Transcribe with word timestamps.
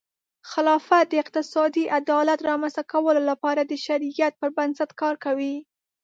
خلافت 0.51 1.05
د 1.09 1.13
اقتصادي 1.23 1.83
عدالت 1.99 2.39
رامنځته 2.49 2.83
کولو 2.91 3.21
لپاره 3.29 3.61
د 3.63 3.73
شریعت 3.85 4.33
پر 4.41 4.49
بنسټ 4.57 4.89
کار 5.01 5.15
کوي. 5.25 5.55